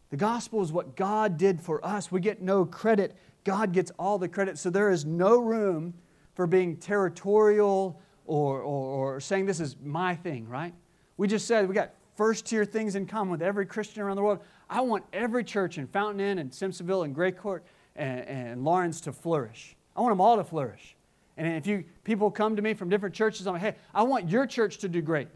[0.10, 2.12] The gospel is what God did for us.
[2.12, 4.58] We get no credit, God gets all the credit.
[4.58, 5.94] So there is no room
[6.36, 10.74] for being territorial or, or, or saying this is my thing, right?
[11.18, 14.22] We just said we got first tier things in common with every Christian around the
[14.22, 14.40] world.
[14.70, 17.64] I want every church in Fountain Inn and Simpsonville and Gray Court
[17.96, 19.76] and, and Laurens to flourish.
[19.96, 20.96] I want them all to flourish.
[21.38, 24.30] And if you people come to me from different churches, I'm like, hey, I want
[24.30, 25.30] your church to do great.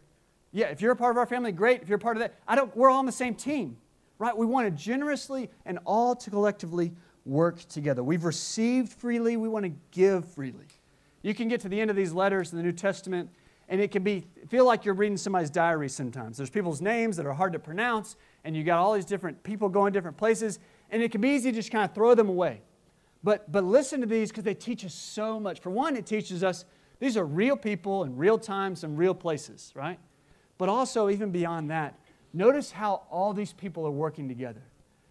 [0.52, 1.82] Yeah, if you're a part of our family, great.
[1.82, 3.78] If you're a part of that, I don't, we're all on the same team.
[4.20, 4.36] right?
[4.36, 6.94] We want to generously and all to collectively
[7.26, 8.04] work together.
[8.04, 10.66] We've received freely, we want to give freely.
[11.22, 13.30] You can get to the end of these letters in the New Testament,
[13.70, 16.38] and it can be feel like you're reading somebody's diary sometimes.
[16.38, 19.70] There's people's names that are hard to pronounce, and you got all these different people
[19.70, 20.60] going different places,
[20.90, 22.62] and it can be easy to just kind of throw them away.
[23.24, 25.62] But, but listen to these because they teach us so much.
[25.62, 26.66] For one, it teaches us
[27.00, 30.00] these are real people in real times and real places, right?
[30.58, 31.98] But also, even beyond that,
[32.34, 34.62] notice how all these people are working together.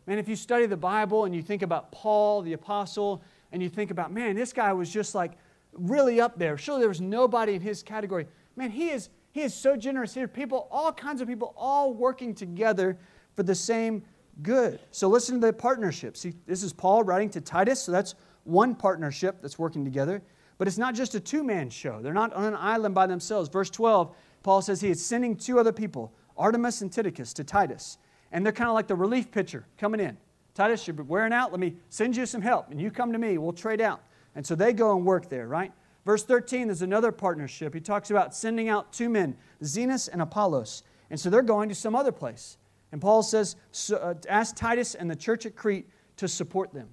[0.06, 3.68] Man, if you study the Bible and you think about Paul, the apostle, and you
[3.68, 5.32] think about, man, this guy was just like
[5.72, 6.58] really up there.
[6.58, 8.26] Surely there was nobody in his category.
[8.56, 10.26] Man, he is, he is so generous here.
[10.26, 12.98] People, all kinds of people, all working together
[13.34, 14.02] for the same
[14.42, 14.80] good.
[14.90, 16.16] So listen to the partnership.
[16.16, 20.22] See, this is Paul writing to Titus, so that's one partnership that's working together.
[20.58, 23.48] But it's not just a two man show, they're not on an island by themselves.
[23.48, 27.98] Verse 12, Paul says he is sending two other people, Artemas and Tychicus, to Titus.
[28.32, 30.16] And they're kind of like the relief pitcher coming in.
[30.54, 31.50] Titus, you're wearing out.
[31.50, 32.70] Let me send you some help.
[32.70, 33.38] And you come to me.
[33.38, 34.02] We'll trade out.
[34.34, 35.72] And so they go and work there, right?
[36.04, 37.74] Verse 13, there's another partnership.
[37.74, 40.82] He talks about sending out two men, Zenas and Apollos.
[41.10, 42.56] And so they're going to some other place.
[42.90, 46.88] And Paul says, so, uh, ask Titus and the church at Crete to support them.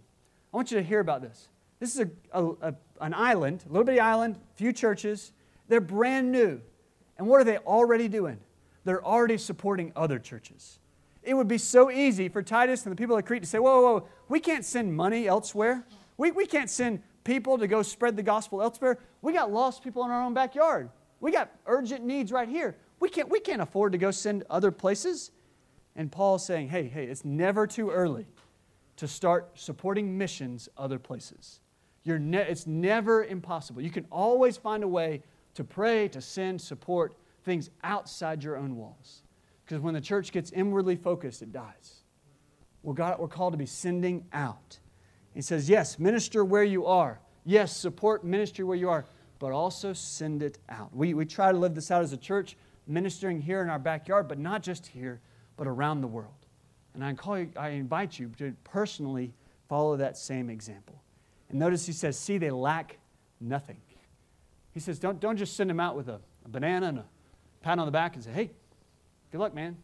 [0.53, 1.47] I want you to hear about this.
[1.79, 5.31] This is a, a, a, an island, a little bitty island, few churches.
[5.67, 6.61] They're brand new.
[7.17, 8.39] And what are they already doing?
[8.85, 10.79] They're already supporting other churches.
[11.23, 13.81] It would be so easy for Titus and the people of Crete to say, whoa,
[13.81, 15.85] whoa, whoa, we can't send money elsewhere.
[16.17, 18.99] We, we can't send people to go spread the gospel elsewhere.
[19.21, 20.89] We got lost people in our own backyard.
[21.19, 22.77] We got urgent needs right here.
[22.99, 25.31] We can't, we can't afford to go send other places.
[25.95, 28.25] And Paul's saying, hey, hey, it's never too early
[28.97, 31.59] to start supporting missions other places.
[32.03, 33.81] You're ne- it's never impossible.
[33.81, 35.21] You can always find a way
[35.55, 39.23] to pray, to send, support things outside your own walls.
[39.69, 41.97] Because when the church gets inwardly focused, it dies.
[42.81, 44.79] Well, God, we're called to be sending out.
[45.35, 47.19] He says, yes, minister where you are.
[47.45, 49.05] Yes, support ministry where you are,
[49.37, 50.89] but also send it out.
[50.91, 54.27] We, we try to live this out as a church, ministering here in our backyard,
[54.27, 55.21] but not just here,
[55.55, 56.47] but around the world.
[56.95, 59.35] And I, call you, I invite you to personally
[59.67, 60.99] follow that same example.
[61.49, 62.97] And notice he says, see, they lack
[63.39, 63.77] nothing.
[64.71, 67.05] He says, don't, don't just send them out with a, a banana and a
[67.61, 68.49] pat on the back and say, hey,
[69.31, 69.77] good luck, man.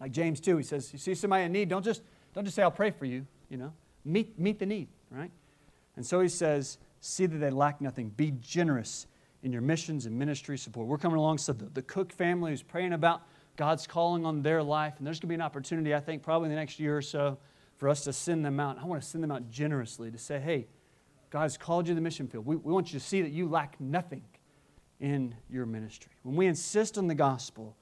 [0.00, 2.02] Like James 2, he says, you see somebody in need, don't just,
[2.34, 3.72] don't just say, I'll pray for you, you know.
[4.04, 5.30] Meet, meet the need, right?
[5.96, 8.10] And so he says, see that they lack nothing.
[8.10, 9.06] Be generous
[9.42, 10.86] in your missions and ministry support.
[10.86, 13.22] We're coming alongside the, the Cook family who's praying about
[13.56, 14.94] God's calling on their life.
[14.98, 17.02] And there's going to be an opportunity, I think, probably in the next year or
[17.02, 17.38] so,
[17.78, 18.78] for us to send them out.
[18.78, 20.66] I want to send them out generously to say, hey,
[21.30, 22.46] God's called you to the mission field.
[22.46, 24.24] We, we want you to see that you lack nothing
[25.00, 26.12] in your ministry.
[26.22, 27.76] When we insist on the gospel,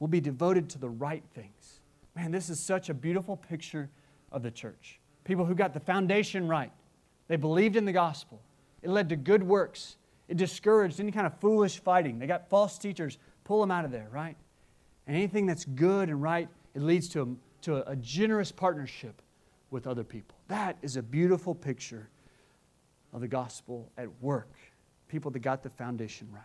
[0.00, 1.80] we'll be devoted to the right things.
[2.16, 3.88] Man, this is such a beautiful picture
[4.32, 4.98] of the church.
[5.22, 6.72] People who got the foundation right.
[7.28, 8.40] They believed in the gospel.
[8.82, 9.96] It led to good works.
[10.26, 12.18] It discouraged any kind of foolish fighting.
[12.18, 14.36] They got false teachers, pull them out of there, right?
[15.06, 19.22] And anything that's good and right, it leads to a, to a generous partnership
[19.70, 20.36] with other people.
[20.48, 22.08] That is a beautiful picture
[23.12, 24.52] of the gospel at work.
[25.08, 26.42] People that got the foundation right.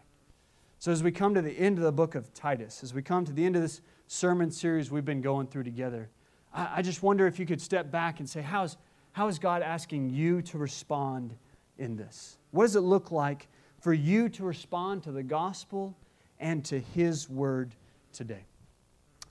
[0.86, 3.26] So, as we come to the end of the book of Titus, as we come
[3.26, 6.12] to the end of this sermon series we've been going through together,
[6.54, 8.78] I, I just wonder if you could step back and say, how's,
[9.12, 11.34] how is God asking you to respond
[11.80, 12.38] in this?
[12.52, 13.48] What does it look like
[13.82, 15.98] for you to respond to the gospel
[16.40, 17.74] and to His word
[18.14, 18.46] today?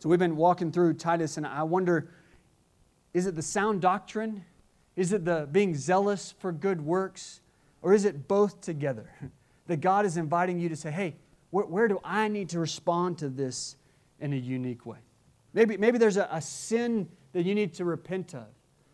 [0.00, 2.10] So, we've been walking through Titus, and I wonder
[3.12, 4.44] is it the sound doctrine?
[4.96, 7.42] Is it the being zealous for good works?
[7.80, 9.08] Or is it both together?
[9.66, 11.16] That God is inviting you to say, hey,
[11.54, 13.76] where, where do I need to respond to this
[14.18, 14.98] in a unique way?
[15.52, 18.46] Maybe, maybe there's a, a sin that you need to repent of,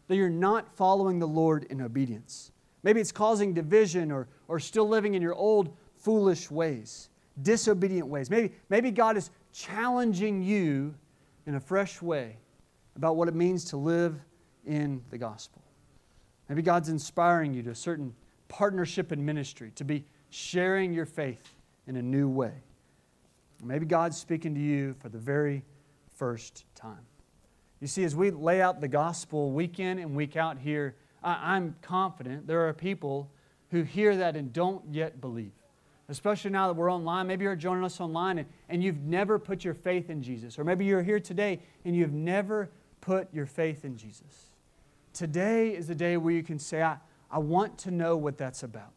[0.08, 2.52] that you're not following the Lord in obedience.
[2.82, 7.08] Maybe it's causing division or, or still living in your old foolish ways,
[7.40, 8.28] disobedient ways.
[8.28, 10.94] Maybe, maybe God is challenging you
[11.46, 12.36] in a fresh way
[12.94, 14.20] about what it means to live
[14.66, 15.62] in the gospel.
[16.50, 18.12] Maybe God's inspiring you to a certain
[18.48, 21.54] partnership in ministry, to be sharing your faith
[21.86, 22.52] in a new way.
[23.62, 25.64] Maybe God's speaking to you for the very
[26.14, 27.04] first time.
[27.80, 31.76] You see, as we lay out the gospel week in and week out here, I'm
[31.82, 33.30] confident there are people
[33.70, 35.52] who hear that and don't yet believe.
[36.08, 37.26] Especially now that we're online.
[37.26, 40.58] Maybe you're joining us online and, and you've never put your faith in Jesus.
[40.58, 42.70] Or maybe you're here today and you've never
[43.00, 44.54] put your faith in Jesus.
[45.12, 46.96] Today is the day where you can say, I,
[47.30, 48.92] I want to know what that's about.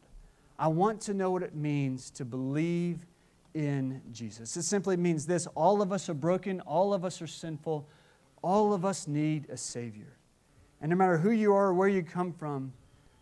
[0.58, 3.06] I want to know what it means to believe
[3.54, 4.56] in Jesus.
[4.56, 7.88] It simply means this all of us are broken, all of us are sinful,
[8.42, 10.16] all of us need a Savior.
[10.80, 12.72] And no matter who you are or where you come from,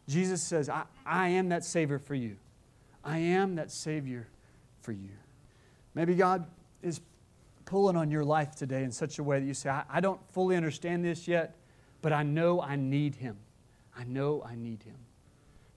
[0.09, 2.37] Jesus says, I, I am that Savior for you.
[3.05, 4.29] I am that Savior
[4.81, 5.11] for you.
[5.95, 6.47] Maybe God
[6.83, 7.01] is
[7.65, 10.21] pulling on your life today in such a way that you say, I, I don't
[10.33, 11.57] fully understand this yet,
[12.01, 13.37] but I know I need Him.
[13.97, 14.97] I know I need Him.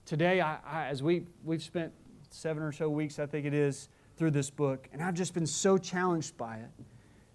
[0.06, 1.92] Today, I, I, as we, we've spent
[2.30, 5.46] seven or so weeks, I think it is, through this book, and I've just been
[5.46, 6.70] so challenged by it.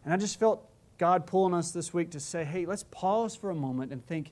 [0.05, 0.67] And I just felt
[0.97, 4.31] God pulling us this week to say, hey, let's pause for a moment and think,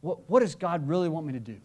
[0.00, 1.56] what, what does God really want me to do?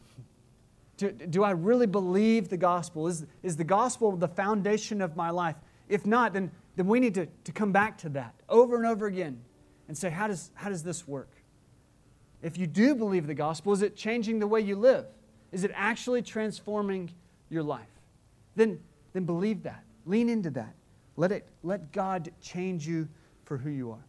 [0.97, 1.11] do?
[1.11, 3.07] Do I really believe the gospel?
[3.07, 5.55] Is, is the gospel the foundation of my life?
[5.89, 9.07] If not, then, then we need to, to come back to that over and over
[9.07, 9.41] again
[9.87, 11.31] and say, how does, how does this work?
[12.43, 15.05] If you do believe the gospel, is it changing the way you live?
[15.55, 17.09] Is it actually transforming
[17.49, 17.87] your life?
[18.57, 18.77] Then,
[19.13, 19.85] then believe that.
[20.05, 20.75] Lean into that.
[21.15, 23.07] Let, it, let God change you
[23.45, 24.05] for who you are.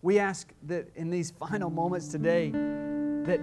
[0.00, 3.40] We ask that in these final moments today, that,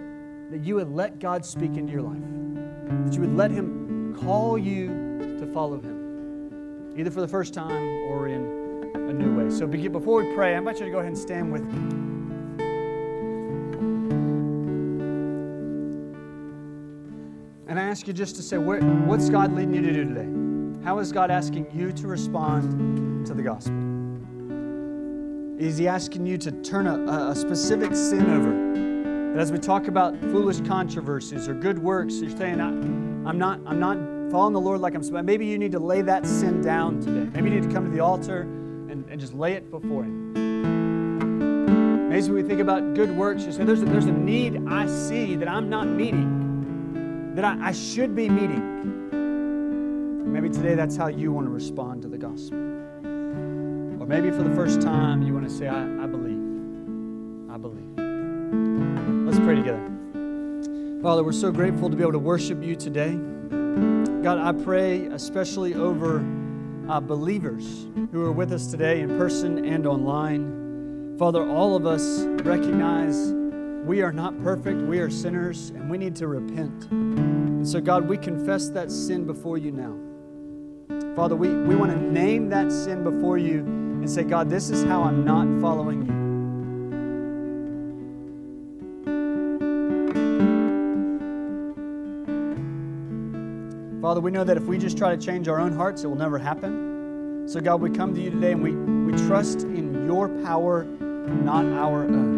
[0.51, 4.57] that you would let God speak into your life, that you would let Him call
[4.57, 4.87] you
[5.37, 9.49] to follow Him, either for the first time or in a new way.
[9.49, 12.04] So before we pray, I invite you to go ahead and stand with me.
[17.95, 20.83] Ask you just to say, what's God leading you to do today?
[20.83, 23.73] How is God asking you to respond to the gospel?
[25.57, 29.39] Is He asking you to turn a, a specific sin over?
[29.39, 33.95] As we talk about foolish controversies or good works, you're saying, I'm not, I'm not
[34.29, 37.29] following the Lord like I'm supposed Maybe you need to lay that sin down today.
[37.33, 40.33] Maybe you need to come to the altar and, and just lay it before Him.
[42.09, 44.85] Maybe when we think about good works, you say, there's a, there's a need I
[44.85, 46.44] see that I'm not meeting,
[47.35, 49.11] that I, I should be meeting.
[50.31, 52.57] Maybe today that's how you want to respond to the gospel.
[52.57, 56.41] Or maybe for the first time, you want to say, I, I believe.
[57.51, 57.89] I believe.
[59.25, 59.91] Let's pray together.
[61.01, 63.15] Father, we're so grateful to be able to worship you today.
[64.23, 66.25] God, I pray especially over
[66.89, 71.17] uh, believers who are with us today in person and online.
[71.19, 73.33] Father, all of us recognize
[73.85, 76.89] we are not perfect, we are sinners, and we need to repent.
[76.89, 79.95] And so, God, we confess that sin before you now.
[81.15, 84.83] Father, we, we want to name that sin before you and say, God, this is
[84.83, 86.15] how I'm not following you.
[94.01, 96.15] Father, we know that if we just try to change our own hearts, it will
[96.15, 97.45] never happen.
[97.47, 98.71] So, God, we come to you today and we,
[99.11, 102.34] we trust in your power, not our own.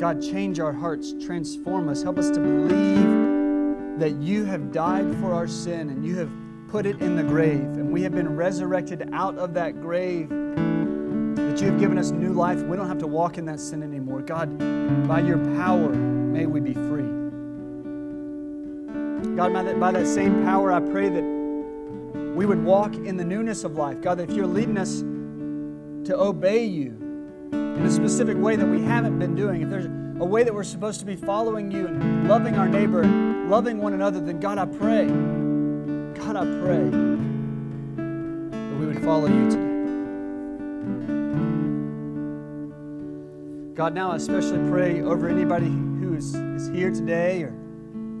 [0.00, 5.34] God, change our hearts, transform us, help us to believe that you have died for
[5.34, 6.30] our sin and you have
[6.68, 10.30] put it in the grave, and we have been resurrected out of that grave.
[10.30, 12.62] That you have given us new life.
[12.62, 14.22] We don't have to walk in that sin anymore.
[14.22, 14.58] God,
[15.06, 17.02] by your power, may we be free.
[19.36, 21.22] God, by that, by that same power, I pray that
[22.34, 24.00] we would walk in the newness of life.
[24.00, 25.00] God, that if you're leading us
[26.08, 27.09] to obey you
[27.80, 30.62] in a specific way that we haven't been doing, if there's a way that we're
[30.62, 34.58] supposed to be following you and loving our neighbor and loving one another, then God,
[34.58, 36.90] I pray God, I pray
[37.96, 39.70] that we would follow you today.
[43.74, 47.54] God, now I especially pray over anybody who is, is here today or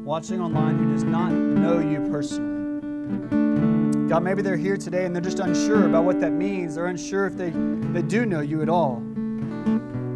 [0.02, 2.48] watching online who does not know you personally.
[4.08, 6.76] God, maybe they're here today and they're just unsure about what that means.
[6.76, 9.02] They're unsure if they, they do know you at all.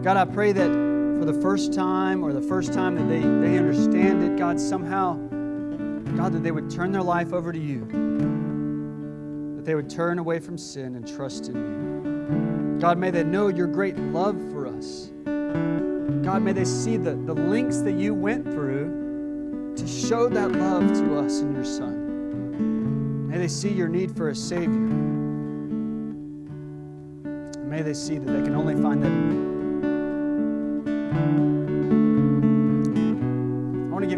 [0.05, 3.57] God, I pray that for the first time or the first time that they, they
[3.57, 5.15] understand it, God, somehow
[6.15, 7.87] God, that they would turn their life over to you,
[9.57, 12.79] that they would turn away from sin and trust in you.
[12.81, 15.11] God, may they know your great love for us.
[15.25, 20.87] God, may they see the, the links that you went through to show that love
[20.93, 23.27] to us in your Son.
[23.27, 24.69] May they see your need for a Savior.
[27.65, 29.64] May they see that they can only find that
[31.15, 31.55] in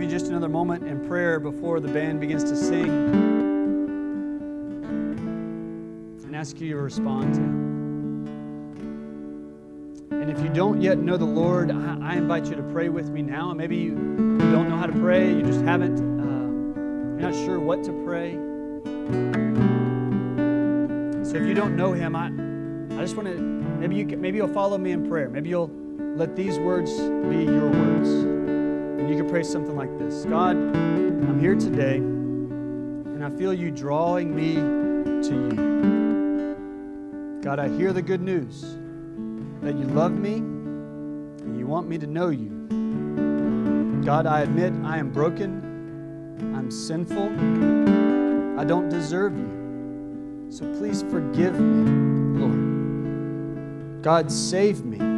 [0.02, 0.06] you.
[0.16, 2.88] Just another moment in prayer before the band begins to sing
[6.24, 7.66] and ask you to respond to Him.
[10.10, 13.10] And if you don't yet know the Lord, I, I invite you to pray with
[13.10, 13.50] me now.
[13.50, 17.34] And maybe you, you don't know how to pray, you just haven't, uh, you're not
[17.34, 18.32] sure what to pray.
[21.24, 22.28] So if you don't know Him, I,
[22.98, 25.28] I just want to, maybe, you, maybe you'll follow me in prayer.
[25.28, 25.70] Maybe you'll
[26.16, 28.08] let these words be your words.
[28.08, 33.70] And you can pray something like this God, I'm here today, and I feel you
[33.70, 36.56] drawing me to you.
[37.42, 38.62] God, I hear the good news
[39.60, 44.02] that you love me and you want me to know you.
[44.02, 47.26] God, I admit I am broken, I'm sinful,
[48.58, 50.46] I don't deserve you.
[50.50, 54.02] So please forgive me, Lord.
[54.02, 55.15] God, save me.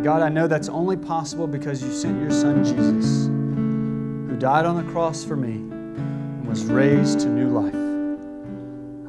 [0.00, 4.64] And God, I know that's only possible because you sent your son Jesus, who died
[4.64, 7.74] on the cross for me and was raised to new life.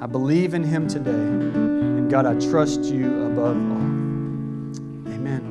[0.03, 3.87] I believe in him today, and God, I trust you above all.
[5.13, 5.41] Amen.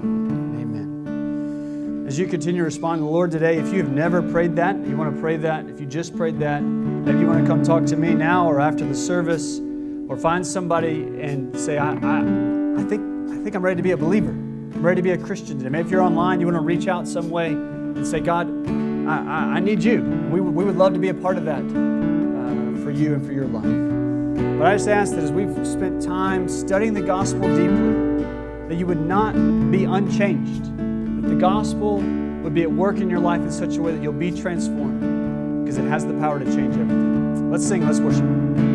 [0.61, 2.05] Amen.
[2.07, 4.76] As you continue to respond to the Lord today, if you have never prayed that,
[4.86, 7.62] you want to pray that, if you just prayed that, maybe you want to come
[7.62, 9.59] talk to me now or after the service,
[10.07, 12.18] or find somebody and say, I, I,
[12.78, 14.36] I think, I think I'm ready to be a believer.
[14.80, 15.68] I'm ready to be a Christian today.
[15.68, 18.48] Maybe if you're online, you want to reach out some way and say, God,
[19.06, 20.00] I, I, I need you.
[20.32, 23.32] We, we would love to be a part of that uh, for you and for
[23.32, 24.58] your life.
[24.58, 28.24] But I just ask that as we've spent time studying the gospel deeply,
[28.68, 29.34] that you would not
[29.70, 31.96] be unchanged, that the gospel
[32.42, 35.62] would be at work in your life in such a way that you'll be transformed
[35.62, 37.50] because it has the power to change everything.
[37.50, 38.69] Let's sing, let's worship.